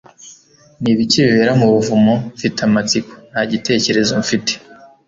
[0.81, 2.13] ni ibiki bibera mu buvumo?
[2.35, 3.11] mfite amatsiko.
[3.31, 4.51] nta gitekerezo mfite